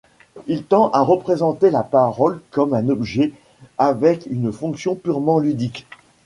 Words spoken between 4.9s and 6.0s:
purement ludique.